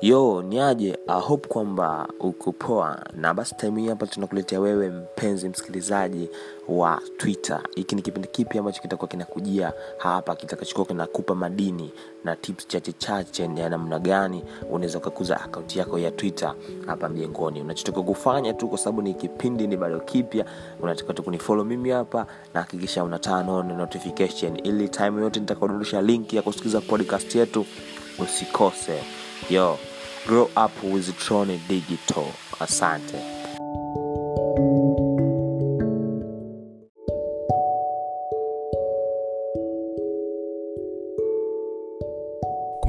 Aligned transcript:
yo 0.00 0.42
ni 0.42 0.60
aje? 0.60 0.98
Hope 1.08 1.48
kwamba 1.48 2.08
uko 2.20 2.52
poa 2.52 3.06
na 3.14 3.34
basi 3.34 3.54
time 3.54 3.80
hii 3.80 3.88
hapa 3.88 4.06
tunakuletea 4.06 4.60
wewe 4.60 4.90
mpenzi 4.90 5.48
msikilizaji 5.48 6.28
wa 6.68 7.00
twitter. 7.16 7.60
Hiki 7.74 7.94
ni 7.94 8.02
kipindi 8.02 8.28
kipi 8.28 8.58
ambacho 8.58 8.82
kitakuwa 8.82 9.08
kinakujia 9.08 9.72
hapa 9.98 10.36
kitakachokuwa 10.36 10.86
kinakupa 10.86 11.34
madini 11.34 11.90
na 12.24 12.36
tips 12.36 12.68
chache 12.68 12.92
chache 12.92 13.42
ya 13.56 13.68
namna 13.68 13.98
gani 13.98 14.44
unaweza 14.70 14.98
ukakuza 14.98 15.40
akaunti 15.40 15.78
yako 15.78 15.98
ya 15.98 16.10
twitter 16.10 16.54
hapa 16.86 17.08
mjengoni. 17.08 17.60
Unachotoka 17.60 18.02
kufanya 18.02 18.52
tu 18.52 18.68
kwa 18.68 18.78
sababu 18.78 19.02
ni 19.02 19.14
kipindi 19.14 19.66
ni 19.66 19.76
bado 19.76 20.00
kipya 20.00 20.44
unataka 20.80 21.14
tu 21.14 21.22
kunifolo 21.22 21.64
mimi 21.64 21.90
hapa 21.90 22.26
na 22.54 22.60
hakikisha 22.60 23.04
una 23.04 23.62
notification. 23.62 24.60
Ili 24.66 24.88
time 24.88 25.22
yote 25.22 25.40
nitakaodondosha 25.40 26.02
linki 26.02 26.36
ya 26.36 26.42
kusikiliza 26.42 26.80
podcast 26.80 27.34
yetu 27.34 27.66
usikose. 28.18 29.02
Yo 29.50 29.78
grow 30.26 30.50
up 30.56 30.72
with 30.82 31.16
Trone 31.18 31.58
digital. 31.68 32.32
Asante 32.60 33.39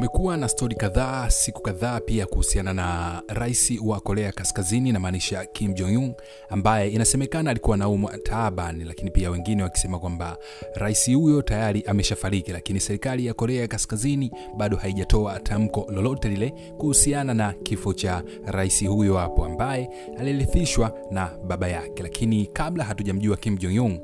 kumekuwa 0.02 0.38
na 0.38 0.48
stori 0.48 0.76
kadhaa 0.76 1.30
siku 1.30 1.62
kadhaa 1.62 2.00
pia 2.00 2.26
kuhusiana 2.26 2.74
na 2.74 3.22
rais 3.28 3.74
wa 3.86 4.00
korea 4.00 4.32
kaskazini 4.32 4.92
namaanisha 4.92 5.46
kim 5.46 5.74
jong 5.74 5.98
un 5.98 6.14
ambaye 6.50 6.90
inasemekana 6.90 7.52
alikuwa 7.52 7.76
anaumwa 7.76 8.18
taabani 8.18 8.84
lakini 8.84 9.12
pia 9.12 9.32
wengine 9.32 9.64
wakisema 9.64 10.00
kwamba 10.00 10.38
rais 10.76 11.14
huyo 11.16 11.42
tayari 11.42 11.84
ameshafariki 11.88 12.52
lakini 12.52 12.80
serikali 12.80 13.26
ya 13.26 13.34
korea 13.34 13.68
kaskazini 13.68 14.32
bado 14.58 14.78
haijatoa 14.78 15.40
tamko 15.40 15.88
lolote 15.92 16.30
lile 16.30 16.54
kuhusiana 16.78 17.34
na 17.34 17.54
kifo 17.54 17.94
cha 17.94 18.24
rais 18.46 18.88
huyo 18.88 19.18
hapo 19.18 19.46
ambaye 19.46 19.90
alirithishwa 20.20 20.98
na 21.12 21.30
baba 21.48 21.68
yake. 21.68 22.04
Lakini 22.04 22.46
kabla 22.46 22.84
hatujamjua 22.84 23.38
kim 23.38 23.58
jong 23.58 24.00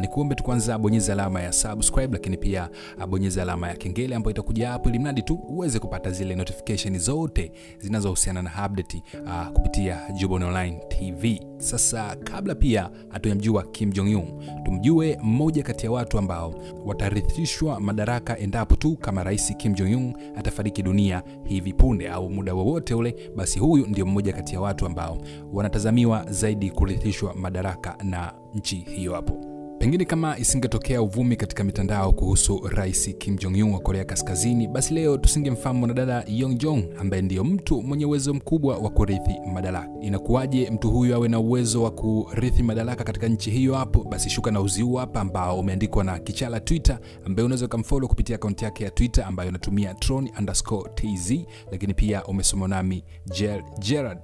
ni 0.00 0.08
kuombe 0.08 0.34
tu 0.34 0.44
kwanza 0.44 0.78
bonyeza 0.78 1.12
alama 1.12 1.42
ya 1.42 1.52
subscribe 1.52 2.12
lakini 2.12 2.36
pia 2.36 2.68
abonyeze 2.98 3.42
alama 3.42 3.68
ya 3.68 3.76
kengele 3.76 4.14
ambayo 4.14 4.30
itakuja 4.30 4.68
hapo 4.68 4.88
ili 4.88 4.98
mradi 4.98 5.22
tu 5.22 5.39
uweze 5.48 5.78
kupata 5.78 6.10
zile 6.10 6.34
notification 6.34 6.98
zote 6.98 7.52
zinazohusiana 7.78 8.42
na 8.42 8.66
update 8.66 9.02
uh, 9.24 9.46
kupitia 9.48 10.00
Jubon 10.12 10.42
Online 10.42 10.80
TV. 10.88 11.40
Sasa 11.58 12.16
kabla 12.16 12.54
pia 12.54 12.90
hatujamjua 13.08 13.62
Kim 13.62 13.92
Jong 13.92 14.14
Un, 14.16 14.62
tumjue 14.64 15.18
mmoja 15.22 15.62
kati 15.62 15.86
ya 15.86 15.92
watu 15.92 16.18
ambao 16.18 16.54
watarithishwa 16.84 17.80
madaraka 17.80 18.38
endapo 18.38 18.76
tu 18.76 18.96
kama 18.96 19.24
Rais 19.24 19.56
Kim 19.56 19.74
Jong 19.74 19.94
Un 19.96 20.14
atafariki 20.36 20.82
dunia 20.82 21.22
hivi 21.44 21.72
punde 21.72 22.08
au 22.08 22.30
muda 22.30 22.54
wowote 22.54 22.94
ule, 22.94 23.14
basi 23.36 23.58
huyu 23.58 23.86
ndio 23.86 24.06
mmoja 24.06 24.32
kati 24.32 24.54
ya 24.54 24.60
watu 24.60 24.86
ambao 24.86 25.18
wanatazamiwa 25.52 26.26
zaidi 26.30 26.70
kurithishwa 26.70 27.34
madaraka 27.34 27.96
na 28.04 28.34
nchi 28.54 28.76
hiyo 28.76 29.14
hapo. 29.14 29.49
Pengine 29.80 30.04
kama 30.04 30.38
isingetokea 30.38 31.02
uvumi 31.02 31.36
katika 31.36 31.64
mitandao 31.64 32.12
kuhusu 32.12 32.68
rais 32.68 33.14
Kim 33.18 33.36
Jong 33.38 33.54
Un 33.56 33.72
wa 33.72 33.78
Korea 33.80 34.04
Kaskazini, 34.04 34.68
basi 34.68 34.94
leo 34.94 35.16
tusingemfahamu 35.18 35.78
mwanadada 35.78 36.24
Yong 36.28 36.58
Jong 36.58 36.84
ambaye 36.98 37.22
ndiyo 37.22 37.44
mtu 37.44 37.82
mwenye 37.82 38.06
uwezo 38.06 38.34
mkubwa 38.34 38.78
wa 38.78 38.90
kurithi 38.90 39.34
madaraka. 39.54 39.88
Inakuwaje 40.02 40.70
mtu 40.70 40.90
huyu 40.90 41.14
awe 41.14 41.28
na 41.28 41.38
uwezo 41.38 41.82
wa 41.82 41.90
kurithi 41.90 42.62
madaraka 42.62 43.04
katika 43.04 43.28
nchi 43.28 43.50
hiyo 43.50 43.74
hapo? 43.74 44.04
Basi 44.04 44.30
shuka 44.30 44.50
na 44.50 44.60
uzi 44.60 44.82
huu 44.82 44.94
hapa 44.94 45.20
ambao 45.20 45.58
umeandikwa 45.60 46.04
na 46.04 46.18
Kichala 46.18 46.60
Twitter, 46.60 46.98
ambaye 47.26 47.46
unaweza 47.46 47.66
ukamfollow 47.66 48.08
kupitia 48.08 48.36
akaunti 48.36 48.64
yake 48.64 48.84
ya 48.84 48.90
Twitter 48.90 49.24
ambayo 49.24 49.48
inatumia 49.48 49.94
tron 49.94 50.30
underscore 50.38 50.90
tz, 50.94 51.32
lakini 51.70 51.94
pia 51.94 52.24
umesoma 52.24 52.68
nami 52.68 53.04
Ger 53.38 53.64
Gerard 53.78 54.18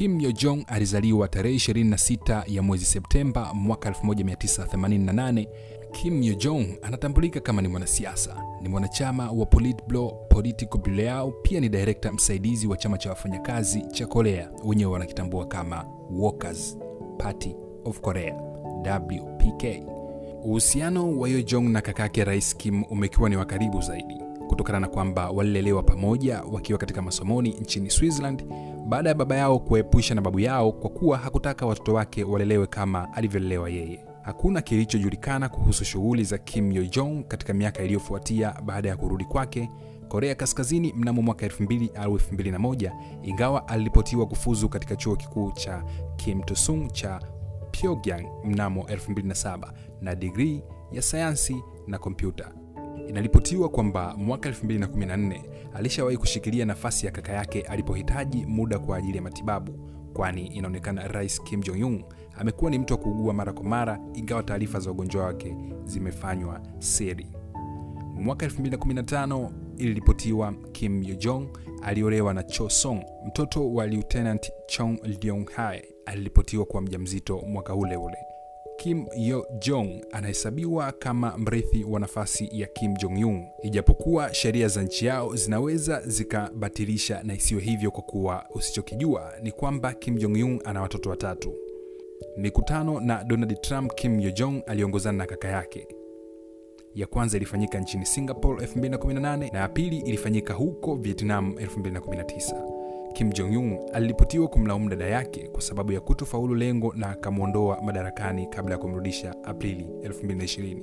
Kim 0.00 0.20
Yo 0.20 0.32
Jong 0.32 0.64
alizaliwa 0.66 1.28
tarehe 1.28 1.56
26 1.56 2.42
ya 2.46 2.62
mwezi 2.62 2.84
Septemba 2.84 3.54
mwaka 3.54 3.90
1988. 3.90 5.46
Kim 5.92 6.22
Yo 6.22 6.34
Jong 6.34 6.66
anatambulika 6.82 7.40
kama 7.40 7.62
ni 7.62 7.68
mwanasiasa, 7.68 8.36
ni 8.62 8.68
mwanachama 8.68 9.30
wa 9.30 9.46
Politburo 9.46 10.08
Political 10.08 10.78
Bureau, 10.78 11.32
pia 11.42 11.60
ni 11.60 11.68
director 11.68 12.12
msaidizi 12.12 12.66
wa 12.66 12.76
chama 12.76 12.98
cha 12.98 13.10
wafanyakazi 13.10 13.82
cha 13.92 14.06
Korea, 14.06 14.50
wenyewe 14.64 14.92
wanakitambua 14.92 15.46
kama 15.46 15.84
Workers 16.10 16.78
Party 17.18 17.54
of 17.84 18.00
Korea 18.00 18.34
WPK. 19.00 19.64
Uhusiano 20.44 21.18
wa 21.18 21.28
Yo 21.28 21.42
Jong 21.42 21.68
na 21.68 21.80
kakake 21.80 22.24
Rais 22.24 22.56
Kim 22.56 22.84
umekuwa 22.90 23.28
ni 23.30 23.36
wa 23.36 23.44
karibu 23.44 23.80
zaidi 23.80 24.30
kutokana 24.50 24.80
na 24.80 24.88
kwamba 24.88 25.30
walilelewa 25.30 25.82
pamoja 25.82 26.42
wakiwa 26.52 26.78
katika 26.78 27.02
masomoni 27.02 27.50
nchini 27.50 27.90
Switzerland 27.90 28.44
baada 28.88 29.08
ya 29.08 29.14
baba 29.14 29.36
yao 29.36 29.58
kuepusha 29.58 30.14
na 30.14 30.20
babu 30.20 30.40
yao 30.40 30.72
kwa 30.72 30.90
kuwa 30.90 31.18
hakutaka 31.18 31.66
watoto 31.66 31.94
wake 31.94 32.24
walelewe 32.24 32.66
kama 32.66 33.12
alivyolelewa 33.14 33.70
yeye. 33.70 34.04
Hakuna 34.22 34.60
kilichojulikana 34.62 35.48
kuhusu 35.48 35.84
shughuli 35.84 36.24
za 36.24 36.38
Kim 36.38 36.72
Yo 36.72 36.84
Jong 36.86 37.24
katika 37.28 37.54
miaka 37.54 37.82
iliyofuatia 37.82 38.54
baada 38.64 38.88
ya 38.88 38.96
kurudi 38.96 39.24
kwake 39.24 39.70
Korea 40.08 40.34
Kaskazini 40.34 40.92
mnamo 40.96 41.22
mwaka 41.22 41.46
2000 41.46 41.88
au 42.02 42.16
2001, 42.16 42.92
ingawa 43.22 43.68
aliripotiwa 43.68 44.26
kufuzu 44.26 44.68
katika 44.68 44.96
chuo 44.96 45.16
kikuu 45.16 45.52
cha 45.52 45.84
Kim 46.16 46.40
Il-sung 46.40 46.92
cha 46.92 47.20
Pyongyang 47.70 48.26
mnamo 48.44 48.82
2007 48.82 49.72
na 50.00 50.14
digrii 50.14 50.62
ya 50.92 51.02
sayansi 51.02 51.56
na 51.86 51.98
kompyuta. 51.98 52.52
Inaripotiwa 53.10 53.68
kwamba 53.68 54.14
mwaka 54.16 54.50
2014 54.50 55.40
alishawahi 55.74 56.16
kushikilia 56.16 56.64
nafasi 56.66 57.06
ya 57.06 57.12
kaka 57.12 57.32
yake 57.32 57.62
alipohitaji 57.62 58.46
muda 58.46 58.78
kwa 58.78 58.96
ajili 58.96 59.16
ya 59.16 59.22
matibabu, 59.22 59.72
kwani 60.12 60.46
inaonekana 60.46 61.08
Rais 61.08 61.42
Kim 61.42 61.60
Jong 61.62 61.82
Un 61.84 62.04
amekuwa 62.38 62.70
ni 62.70 62.78
mtu 62.78 62.94
wa 62.94 62.98
kuugua 63.00 63.34
mara 63.34 63.52
kwa 63.52 63.64
mara, 63.64 64.00
ingawa 64.14 64.42
taarifa 64.42 64.80
za 64.80 64.90
ugonjwa 64.90 65.24
wake 65.24 65.56
zimefanywa 65.84 66.60
siri. 66.78 67.26
Mwaka 68.14 68.46
2015 68.46 69.50
iliripotiwa 69.76 70.54
Kim 70.72 71.02
Yo 71.02 71.14
Jong 71.14 71.46
aliolewa 71.82 72.34
na 72.34 72.42
Cho 72.42 72.68
Song, 72.68 73.02
mtoto 73.26 73.72
wa 73.72 73.86
Lieutenant 73.86 74.52
Chong 74.66 74.98
Leong 75.22 75.50
Hae. 75.50 75.84
Aliripotiwa 76.06 76.64
kuwa 76.64 76.82
mjamzito 76.82 77.38
mwaka 77.46 77.74
ule 77.74 77.96
ule. 77.96 78.16
Kim 78.80 79.06
Yo 79.16 79.46
Jong 79.58 80.04
anahesabiwa 80.12 80.92
kama 80.92 81.38
mrithi 81.38 81.84
wa 81.84 82.00
nafasi 82.00 82.48
ya 82.52 82.66
Kim 82.66 82.94
Jong 82.96 83.24
Un, 83.26 83.46
ijapokuwa 83.62 84.34
sheria 84.34 84.68
za 84.68 84.82
nchi 84.82 85.06
yao 85.06 85.36
zinaweza 85.36 86.00
zikabatilisha 86.06 87.22
na 87.22 87.34
isiyo 87.34 87.60
hivyo, 87.60 87.90
kwa 87.90 88.02
kuwa 88.02 88.46
usichokijua 88.54 89.32
ni 89.42 89.52
kwamba 89.52 89.92
Kim 89.92 90.16
Jong 90.18 90.32
Un 90.44 90.60
ana 90.64 90.82
watoto 90.82 91.10
watatu. 91.10 91.54
Mikutano 92.36 93.00
na 93.00 93.24
Donald 93.24 93.60
Trump, 93.60 93.94
Kim 93.94 94.20
Yo 94.20 94.30
Jong 94.30 94.62
aliongozana 94.66 95.18
na 95.18 95.26
kaka 95.26 95.48
yake. 95.48 95.86
Ya 96.94 97.06
kwanza 97.06 97.36
ilifanyika 97.36 97.80
nchini 97.80 98.06
Singapore 98.06 98.66
2018 98.66 99.52
na 99.52 99.58
ya 99.58 99.68
pili 99.68 99.96
ilifanyika 99.98 100.54
huko 100.54 100.94
Vietnam 100.96 101.52
2019. 101.52 102.79
Kim 103.12 103.32
Jong 103.32 103.78
aliripotiwa 103.92 104.48
kumlaumu 104.48 104.88
dada 104.88 105.06
yake 105.06 105.48
kwa 105.48 105.62
sababu 105.62 105.92
ya 105.92 106.00
kutofaulu 106.00 106.54
lengo 106.54 106.92
na 106.96 107.10
akamwondoa 107.10 107.82
madarakani 107.82 108.46
kabla 108.46 108.72
ya 108.74 108.78
kumrudisha 108.78 109.34
Aprili 109.44 109.84
2020. 110.02 110.82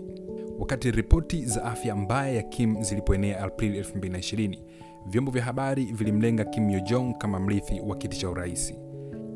Wakati 0.59 0.91
ripoti 0.91 1.45
za 1.45 1.63
afya 1.63 1.95
mbaya 1.95 2.31
ya 2.33 2.43
Kim 2.43 2.83
zilipoenea 2.83 3.43
Aprili 3.43 3.81
2020, 3.81 4.59
vyombo 5.07 5.31
vya 5.31 5.43
habari 5.43 5.85
vilimlenga 5.85 6.45
Kim 6.45 6.69
Yo 6.69 6.79
Jong 6.79 7.13
kama 7.17 7.39
mrithi 7.39 7.79
wa 7.87 7.95
kiti 7.95 8.17
cha 8.19 8.29
urais. 8.29 8.73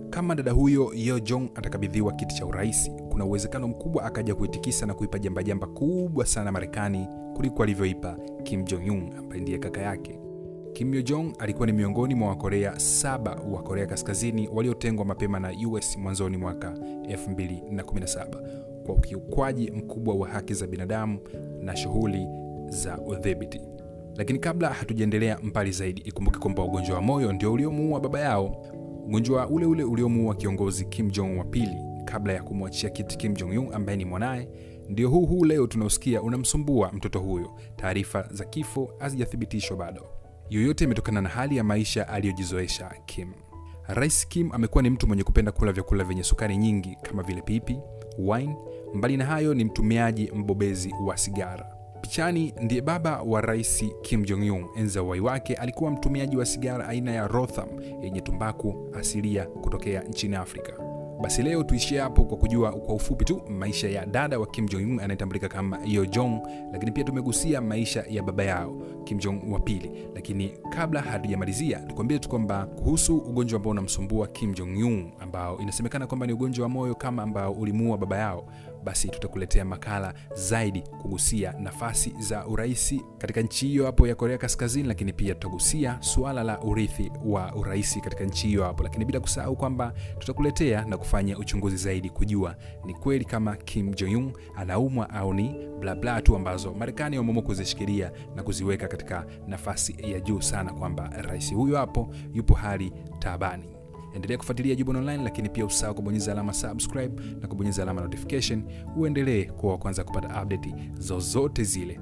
Kama 0.09 0.35
dada 0.35 0.51
huyo 0.51 0.91
Yo 0.95 1.19
Jong 1.19 1.49
atakabidhiwa 1.55 2.13
kiti 2.13 2.35
cha 2.35 2.45
urais, 2.45 2.91
kuna 3.09 3.25
uwezekano 3.25 3.67
mkubwa 3.67 4.03
akaja 4.03 4.35
kuitikisa 4.35 4.85
na 4.85 4.93
kuipa 4.93 5.19
jambajamba 5.19 5.67
kubwa 5.67 6.25
sana 6.25 6.51
Marekani 6.51 7.07
kuliko 7.35 7.63
alivyoipa 7.63 8.17
Kim 8.43 8.63
Jong 8.63 9.13
ambaye 9.17 9.41
ndiye 9.41 9.57
kaka 9.57 9.81
yake. 9.81 10.19
Kim 10.73 11.03
Jong 11.03 11.33
alikuwa 11.39 11.67
ni 11.67 11.73
miongoni 11.73 12.15
mwa 12.15 12.29
Wakorea 12.29 12.79
saba 12.79 13.31
wa 13.51 13.63
Korea 13.63 13.85
Kaskazini 13.85 14.47
waliotengwa 14.47 15.05
mapema 15.05 15.39
na 15.39 15.53
US 15.69 15.97
mwanzoni 15.97 16.37
mwaka 16.37 16.71
2017 16.71 18.25
kwa 18.85 18.95
ukiukwaji 18.95 19.71
mkubwa 19.71 20.15
wa 20.15 20.27
haki 20.27 20.53
za 20.53 20.67
binadamu 20.67 21.19
na 21.61 21.75
shughuli 21.75 22.27
za 22.67 22.97
udhibiti. 22.97 23.61
Lakini 24.15 24.39
kabla 24.39 24.69
hatujaendelea 24.69 25.39
mbali 25.43 25.71
zaidi, 25.71 26.01
ikumbuke 26.01 26.39
kwamba 26.39 26.63
ugonjwa 26.63 26.95
wa 26.95 27.01
moyo 27.01 27.33
ndio 27.33 27.53
uliomuua 27.53 27.99
baba 27.99 28.19
yao, 28.19 28.65
ugonjwa 29.05 29.47
ule 29.49 29.65
ule 29.65 29.83
uliomuua 29.83 30.35
kiongozi 30.35 30.85
Kim 30.85 31.11
Jong 31.11 31.37
wa 31.37 31.45
pili 31.45 31.77
kabla 32.05 32.33
ya 32.33 32.43
kumwachia 32.43 32.89
kiti 32.89 33.17
Kim 33.17 33.33
Jong 33.33 33.49
Un 33.57 33.73
ambaye 33.73 33.97
ni 33.97 34.05
mwanaye 34.05 34.47
ndio 34.89 35.09
huu 35.09 35.25
huu 35.25 35.45
leo 35.45 35.67
tunaosikia 35.67 36.21
unamsumbua 36.21 36.91
mtoto 36.93 37.19
huyo. 37.19 37.51
Taarifa 37.75 38.27
za 38.31 38.45
kifo 38.45 38.89
hazijathibitishwa 38.99 39.77
bado. 39.77 40.20
Yoyote 40.51 40.83
imetokana 40.83 41.21
na 41.21 41.29
hali 41.29 41.57
ya 41.57 41.63
maisha 41.63 42.07
aliyojizoesha 42.07 42.91
Kim. 43.05 43.31
Rais 43.87 44.27
Kim 44.27 44.51
amekuwa 44.51 44.83
ni 44.83 44.89
mtu 44.89 45.07
mwenye 45.07 45.23
kupenda 45.23 45.51
kula 45.51 45.71
vyakula 45.71 46.03
vyenye 46.03 46.23
sukari 46.23 46.57
nyingi 46.57 46.97
kama 47.01 47.23
vile 47.23 47.41
pipi, 47.41 47.79
wine. 48.17 48.55
Mbali 48.93 49.17
na 49.17 49.25
hayo, 49.25 49.53
ni 49.53 49.63
mtumiaji 49.63 50.31
mbobezi 50.35 50.93
wa 51.05 51.17
sigara. 51.17 51.65
Pichani 52.01 52.53
ndiye 52.61 52.81
baba 52.81 53.21
wa 53.21 53.41
rais 53.41 53.85
Kim 54.01 54.23
Jong 54.25 54.51
Un. 54.51 54.65
Enzi 54.77 54.97
ya 54.97 55.03
uhai 55.03 55.19
wake 55.19 55.55
alikuwa 55.55 55.91
mtumiaji 55.91 56.37
wa 56.37 56.45
sigara 56.45 56.87
aina 56.87 57.11
ya 57.11 57.27
Rotham 57.27 57.67
yenye 58.01 58.21
tumbaku 58.21 58.89
asilia 58.99 59.45
kutokea 59.45 60.01
nchini 60.03 60.35
Afrika. 60.35 60.73
Basi 61.21 61.43
leo 61.43 61.63
tuishie 61.63 61.99
hapo 61.99 62.23
kwa 62.23 62.37
kujua 62.37 62.71
kwa 62.71 62.95
ufupi 62.95 63.25
tu 63.25 63.41
maisha 63.49 63.89
ya 63.89 64.05
dada 64.05 64.39
wa 64.39 64.47
Kim 64.47 64.65
Jong 64.67 65.01
anayetambulika 65.01 65.47
kama 65.49 65.79
Yo 65.85 66.05
Jong, 66.05 66.41
lakini 66.71 66.91
pia 66.91 67.03
tumegusia 67.03 67.61
maisha 67.61 68.03
ya 68.09 68.23
baba 68.23 68.43
yao 68.43 68.81
Kim 69.03 69.17
Jong 69.17 69.41
wa 69.53 69.59
pili. 69.59 69.91
Lakini 70.15 70.51
kabla 70.69 71.01
hatujamalizia, 71.01 71.79
tukwambie 71.79 72.19
tu 72.19 72.29
kwamba 72.29 72.65
kuhusu 72.65 73.17
ugonjwa 73.17 73.57
ambao 73.57 73.71
unamsumbua 73.71 74.27
Kim 74.27 74.53
Jong 74.53 74.77
Un 74.85 75.11
ambao 75.19 75.59
inasemekana 75.59 76.07
kwamba 76.07 76.27
ni 76.27 76.33
ugonjwa 76.33 76.63
wa 76.63 76.69
moyo 76.69 76.95
kama 76.95 77.23
ambao 77.23 77.51
ulimuua 77.53 77.97
baba 77.97 78.17
yao, 78.17 78.45
basi 78.83 79.09
tutakuletea 79.09 79.65
makala 79.65 80.13
zaidi 80.33 80.81
kugusia 80.81 81.53
nafasi 81.59 82.13
za 82.19 82.47
uraisi 82.47 83.01
katika 83.17 83.41
nchi 83.41 83.67
hiyo 83.67 83.85
hapo 83.85 84.07
ya 84.07 84.15
Korea 84.15 84.37
Kaskazini, 84.37 84.87
lakini 84.87 85.13
pia 85.13 85.33
tutagusia 85.33 85.97
suala 86.01 86.43
la 86.43 86.61
urithi 86.61 87.11
wa 87.25 87.55
uraisi 87.55 88.01
katika 88.01 88.23
nchi 88.23 88.47
hiyo 88.47 88.63
hapo, 88.63 88.83
lakini 88.83 89.05
bila 89.05 89.19
kusahau 89.19 89.55
kwamba 89.55 89.93
tutakuletea 90.19 90.85
na 90.85 90.97
kufanya 90.97 91.37
uchunguzi 91.37 91.77
zaidi 91.77 92.09
kujua 92.09 92.55
ni 92.85 92.93
kweli 92.93 93.25
kama 93.25 93.55
Kim 93.55 93.93
Jong 93.93 94.31
anaumwa 94.55 95.09
au 95.09 95.33
ni 95.33 95.55
blabla 95.79 96.21
tu 96.21 96.35
ambazo 96.35 96.73
Marekani 96.73 97.17
wameamua 97.17 97.43
kuzishikilia 97.43 98.11
na 98.35 98.43
kuziweka 98.43 98.87
katika 98.87 99.25
nafasi 99.47 99.95
ya 100.11 100.19
juu 100.19 100.41
sana, 100.41 100.73
kwamba 100.73 101.07
rais 101.09 101.53
huyo 101.53 101.77
hapo 101.77 102.13
yupo 102.33 102.53
hali 102.53 102.93
taabani. 103.19 103.80
Endelea 104.13 104.37
kufuatilia 104.37 104.75
Jubon 104.75 104.95
Online, 104.95 105.23
lakini 105.23 105.49
pia 105.49 105.65
usahau 105.65 105.95
kubonyeza 105.95 106.31
alama 106.31 106.53
subscribe 106.53 107.21
na 107.41 107.47
kubonyeza 107.47 107.83
alama 107.83 108.01
notification, 108.01 108.63
uendelee 108.97 109.43
kuwa 109.45 109.71
wa 109.73 109.77
kwanza 109.79 110.03
kupata 110.03 110.43
update 110.43 110.73
zozote 110.99 111.63
zile. 111.63 111.99